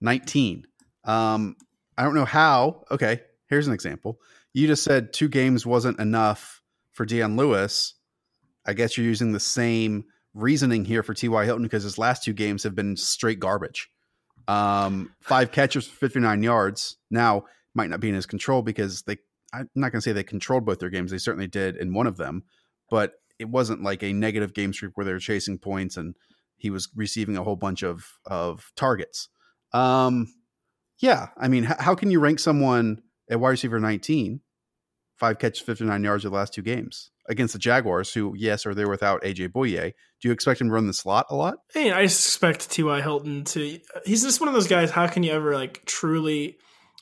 [0.00, 0.66] 19.
[1.04, 1.56] Um,
[1.96, 2.84] I don't know how.
[2.90, 3.20] Okay,
[3.52, 4.18] here's an example.
[4.54, 6.62] You just said two games wasn't enough
[6.92, 7.94] for Dion Lewis.
[8.64, 11.44] I guess you're using the same reasoning here for T.Y.
[11.44, 13.90] Hilton because his last two games have been straight garbage.
[14.48, 16.96] Um, five catches for 59 yards.
[17.10, 19.18] Now, might not be in his control because they
[19.52, 21.10] I'm not going to say they controlled both their games.
[21.10, 22.44] They certainly did in one of them,
[22.88, 26.16] but it wasn't like a negative game streak where they were chasing points and
[26.56, 29.28] he was receiving a whole bunch of of targets.
[29.74, 30.32] Um,
[31.00, 34.40] yeah, I mean, how can you rank someone at wide receiver 19,
[35.16, 38.74] five catches, 59 yards in the last two games against the Jaguars, who, yes, are
[38.74, 39.92] there without AJ Bouye?
[40.20, 41.58] Do you expect him to run the slot a lot?
[41.74, 43.00] I, I expect T.Y.
[43.00, 43.78] Hilton to.
[44.04, 44.90] He's just one of those guys.
[44.90, 46.56] How can you ever like truly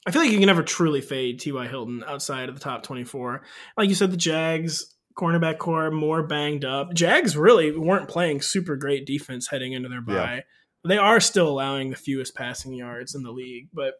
[0.06, 1.66] I feel like you can never truly fade T.Y.
[1.68, 3.42] Hilton outside of the top 24.
[3.76, 6.94] Like you said, the Jags, cornerback core more banged up.
[6.94, 10.14] Jags really weren't playing super great defense heading into their bye.
[10.14, 10.40] Yeah.
[10.88, 13.94] They are still allowing the fewest passing yards in the league, but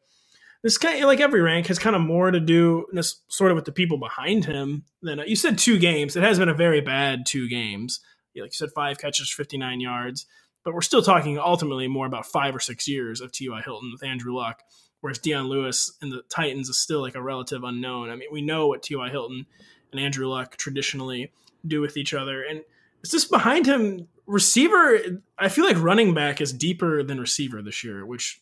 [0.63, 2.87] this of, like every rank has kind of more to do
[3.29, 6.17] sort of with the people behind him than uh, you said two games.
[6.17, 8.01] It has been a very bad two games.
[8.37, 10.27] Like you said, five catches, 59 yards,
[10.65, 13.61] but we're still talking ultimately more about five or six years of T.Y.
[13.63, 14.63] Hilton with Andrew Luck,
[15.01, 18.09] whereas Dion Lewis and the Titans is still like a relative unknown.
[18.09, 19.11] I mean, we know what T.Y.
[19.11, 19.47] Hilton
[19.91, 21.33] and Andrew Luck traditionally
[21.67, 22.43] do with each other.
[22.43, 22.63] And
[23.01, 24.99] it's just behind him, receiver,
[25.39, 28.41] I feel like running back is deeper than receiver this year, which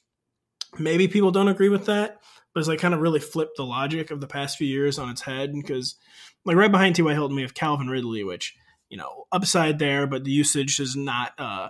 [0.78, 2.18] maybe people don't agree with that,
[2.52, 5.10] but it's like kind of really flipped the logic of the past few years on
[5.10, 5.52] its head.
[5.52, 5.96] Because
[6.44, 7.12] like right behind T.Y.
[7.12, 8.54] Hilton, we have Calvin Ridley, which,
[8.88, 11.68] you know, upside there, but the usage has not uh,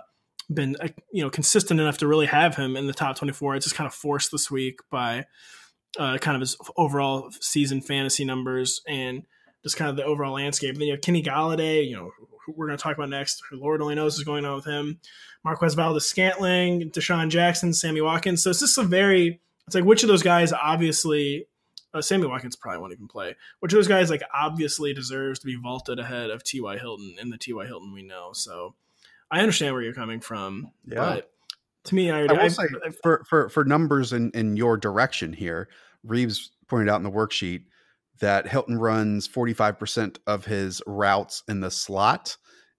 [0.51, 3.55] been, uh, you know, consistent enough to really have him in the top 24.
[3.55, 5.25] It's just kind of forced this week by
[5.97, 9.23] uh, kind of his overall season fantasy numbers and–
[9.63, 10.71] just kind of the overall landscape.
[10.71, 12.11] And then you have Kenny Golladay, you know,
[12.55, 13.41] we're going to talk about next.
[13.49, 14.99] Who Lord only knows is going on with him.
[15.43, 18.43] Marquez Valdes-Scantling, DeSean Jackson, Sammy Watkins.
[18.43, 21.47] So it's just a very, it's like which of those guys obviously,
[21.93, 23.35] uh, Sammy Watkins probably won't even play.
[23.59, 26.77] Which of those guys like obviously deserves to be vaulted ahead of T.Y.
[26.77, 27.65] Hilton in the T.Y.
[27.65, 28.31] Hilton we know.
[28.33, 28.75] So
[29.31, 30.71] I understand where you're coming from.
[30.85, 30.95] Yeah.
[30.95, 31.31] But
[31.85, 34.77] to me, I, I will I, say I, for, for, for numbers in, in your
[34.77, 35.69] direction here,
[36.03, 37.63] Reeves pointed out in the worksheet–
[38.19, 42.37] that Hilton runs 45% of his routes in the slot.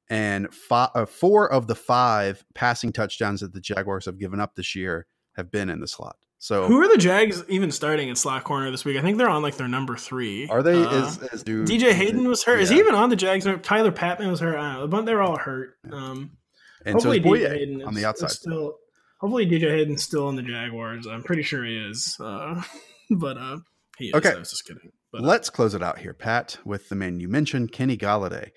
[0.09, 4.57] And five, uh, four of the five passing touchdowns that the Jaguars have given up
[4.57, 6.16] this year have been in the slot.
[6.42, 8.96] So who are the Jags even starting in slot corner this week?
[8.96, 10.48] I think they're on like their number three.
[10.48, 10.83] Are they?
[10.83, 12.57] Uh, is, is dude, DJ Hayden was hurt.
[12.57, 12.62] Yeah.
[12.62, 13.46] Is he even on the Jags?
[13.62, 14.57] Tyler Patmon was hurt.
[14.57, 15.76] I don't know, but they're all hurt.
[15.92, 16.38] Um,
[16.87, 18.31] and hopefully so DJ Hayden on the outside.
[18.31, 18.76] Still,
[19.20, 21.07] hopefully DJ Hayden's still on the Jaguars.
[21.07, 22.16] I'm pretty sure he is.
[22.18, 22.62] Uh,
[23.11, 23.59] but uh,
[23.98, 24.14] he is.
[24.14, 24.33] Okay.
[24.33, 24.92] I was just kidding.
[25.12, 28.51] But, Let's close it out here, Pat, with the man you mentioned, Kenny Golladay.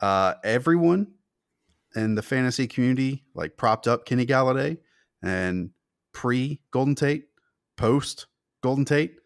[0.00, 1.08] Uh, everyone
[1.94, 4.78] in the fantasy community like propped up Kenny Golladay
[5.22, 5.70] and
[6.12, 7.26] pre Golden Tate,
[7.76, 8.26] post
[8.62, 9.16] Golden Tate.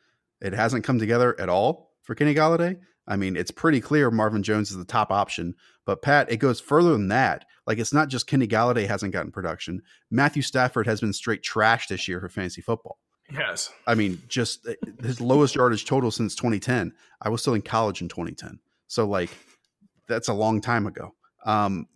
[0.40, 2.78] It hasn't come together at all for Kenny Golladay.
[3.06, 5.54] I mean, it's pretty clear Marvin Jones is the top option.
[5.84, 7.44] But Pat, it goes further than that.
[7.66, 9.82] Like it's not just Kenny Golladay hasn't gotten production.
[10.10, 12.98] Matthew Stafford has been straight trash this year for fantasy football.
[13.32, 13.70] Yes.
[13.86, 16.92] I mean, just uh, his lowest yardage total since 2010.
[17.20, 18.58] I was still in college in 2010.
[18.88, 19.30] So, like,
[20.08, 21.14] that's a long time ago.
[21.44, 21.86] Um,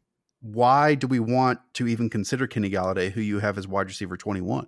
[0.41, 4.17] why do we want to even consider Kenny Golladay, who you have as wide receiver
[4.17, 4.67] 21?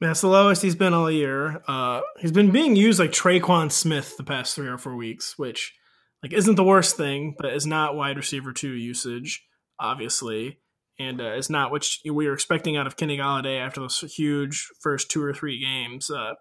[0.00, 1.62] That's the lowest he's been all year.
[1.66, 5.74] Uh, he's been being used like Tre'Quan Smith the past three or four weeks, which
[6.22, 9.44] like isn't the worst thing, but is not wide receiver two usage,
[9.80, 10.58] obviously
[10.98, 14.68] and uh, it's not what we were expecting out of Kenny Golladay after those huge
[14.80, 16.10] first two or three games.
[16.10, 16.34] Uh,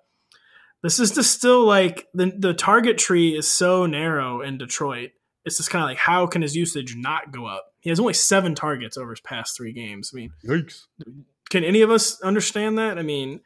[0.83, 5.11] this is just still like the the target tree is so narrow in Detroit.
[5.45, 7.73] It's just kind of like how can his usage not go up?
[7.79, 10.11] He has only seven targets over his past three games.
[10.13, 10.85] I mean, Yikes.
[11.49, 12.97] can any of us understand that?
[12.97, 13.41] I mean,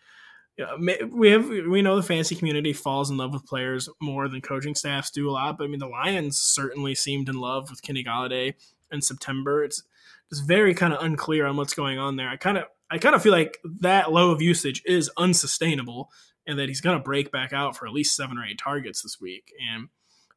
[1.11, 4.75] we have we know the fantasy community falls in love with players more than coaching
[4.75, 5.57] staffs do a lot.
[5.57, 8.55] But I mean, the Lions certainly seemed in love with Kenny Golladay
[8.91, 9.63] in September.
[9.63, 9.83] It's
[10.31, 12.29] is very kind of unclear on what's going on there.
[12.29, 16.11] I kind of I kind of feel like that low of usage is unsustainable,
[16.45, 19.01] and that he's going to break back out for at least seven or eight targets
[19.01, 19.53] this week.
[19.71, 19.89] And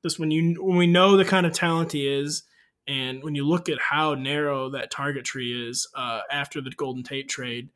[0.03, 2.43] this when you when we know the kind of talent he is,
[2.87, 7.03] and when you look at how narrow that target tree is uh, after the Golden
[7.03, 7.71] Tate trade,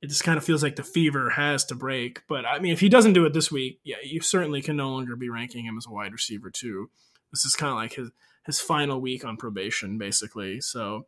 [0.00, 2.22] it just kind of feels like the fever has to break.
[2.28, 4.90] But I mean, if he doesn't do it this week, yeah, you certainly can no
[4.90, 6.90] longer be ranking him as a wide receiver too.
[7.30, 8.10] This is kind of like his
[8.46, 10.60] his final week on probation, basically.
[10.60, 11.06] So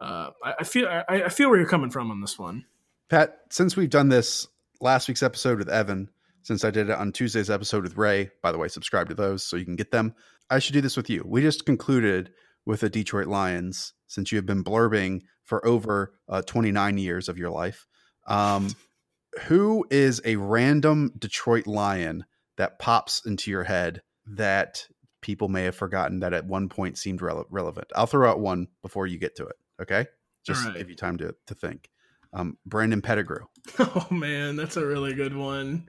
[0.00, 2.64] uh, I, I, feel I, I, feel where you're coming from on this one,
[3.08, 3.40] Pat.
[3.50, 4.48] Since we've done this
[4.80, 6.10] last week's episode with Evan,
[6.42, 9.44] since I did it on Tuesday's episode with Ray, by the way, subscribe to those
[9.44, 10.14] so you can get them.
[10.48, 11.22] I should do this with you.
[11.26, 12.30] We just concluded
[12.64, 17.38] with the Detroit Lions since you have been blurbing for over uh, 29 years of
[17.38, 17.86] your life.
[18.26, 18.74] Um,
[19.42, 22.24] who is a random Detroit Lion
[22.56, 24.86] that pops into your head that
[25.20, 27.88] people may have forgotten that at one point seemed rele- relevant?
[27.94, 29.56] I'll throw out one before you get to it.
[29.80, 30.06] Okay,
[30.44, 30.76] just right.
[30.76, 31.88] give you time to to think.
[32.32, 33.46] Um, Brandon Pettigrew.
[33.78, 35.88] Oh man, that's a really good one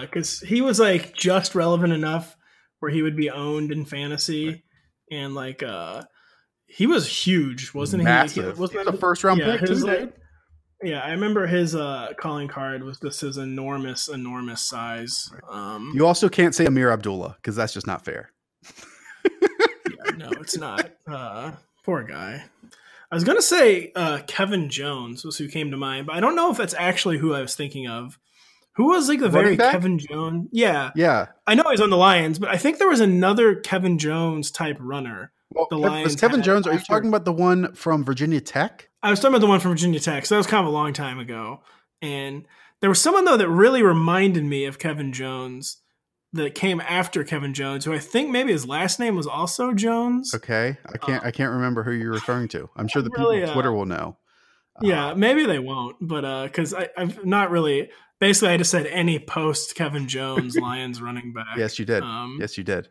[0.00, 2.36] because uh, he was like just relevant enough
[2.80, 4.62] where he would be owned in fantasy, right.
[5.10, 6.02] and like uh,
[6.66, 8.44] he was huge, wasn't Massive.
[8.44, 8.52] he?
[8.52, 9.68] He was a first round yeah, pick.
[9.68, 10.14] His, like,
[10.82, 15.30] yeah, I remember his uh, calling card was this his enormous, enormous size.
[15.32, 15.74] Right.
[15.74, 18.30] Um, you also can't say Ameer Abdullah because that's just not fair.
[19.24, 20.90] yeah, no, it's not.
[21.06, 21.52] Uh,
[21.84, 22.44] poor guy.
[23.12, 26.34] I was gonna say uh, Kevin Jones was who came to mind, but I don't
[26.34, 28.18] know if that's actually who I was thinking of.
[28.76, 30.48] Who was like the very Kevin Jones?
[30.50, 31.26] Yeah, yeah.
[31.46, 34.78] I know he's on the Lions, but I think there was another Kevin Jones type
[34.80, 35.30] runner.
[35.50, 36.04] Well, the Lions.
[36.04, 36.66] was Kevin Jones?
[36.66, 38.88] Are you talking about the one from Virginia Tech?
[39.02, 40.24] I was talking about the one from Virginia Tech.
[40.24, 41.60] So that was kind of a long time ago.
[42.00, 42.46] And
[42.80, 45.81] there was someone though that really reminded me of Kevin Jones
[46.34, 50.34] that came after Kevin Jones, who I think maybe his last name was also Jones.
[50.34, 51.24] Okay, I can't.
[51.24, 52.68] I can't remember who you're referring to.
[52.76, 54.16] I'm sure the Really, people on uh, Twitter will know.
[54.80, 57.90] Yeah, maybe they won't, but uh, because I've not really.
[58.20, 61.56] Basically, I just said any post Kevin Jones Lions running back.
[61.56, 62.02] Yes, you did.
[62.04, 62.88] Um, yes, you did.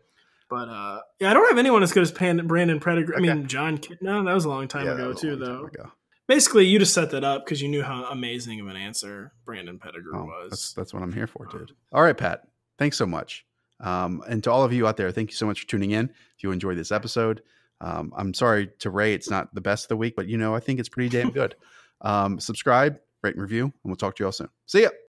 [0.49, 3.15] But uh, yeah, I don't have anyone as good as Pan- Brandon Pettigrew.
[3.15, 3.77] I mean, John.
[3.77, 5.65] Ki- No, that was a long time Yeah, ago too, though.
[5.67, 5.89] ago.
[6.27, 9.79] Basically, you just set that up because you knew how amazing of an answer Brandon
[9.79, 10.49] Pettigrew Oh, was.
[10.51, 11.71] that's that's what I'm here for, dude.
[11.93, 12.43] All right, Pat.
[12.82, 13.45] Thanks so much.
[13.79, 16.05] Um, and to all of you out there, thank you so much for tuning in.
[16.36, 17.43] If you enjoyed this episode,
[17.79, 20.55] um, I'm sorry to Ray, it's not the best of the week, but you know
[20.55, 21.53] I think it's pretty damn good.
[22.01, 24.49] um, subscribe, rate, and review, and we'll talk to you all soon.
[24.65, 24.89] See ya.